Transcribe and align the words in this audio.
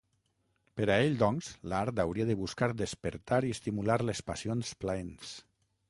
Per 0.79 0.87
a 0.93 0.95
ell, 1.09 1.17
doncs, 1.19 1.51
l'art 1.73 2.01
hauria 2.05 2.27
de 2.31 2.37
buscar 2.41 2.71
despertar 2.83 3.43
i 3.51 3.55
estimular 3.59 4.03
les 4.11 4.27
passions 4.33 4.77
plaents. 4.85 5.41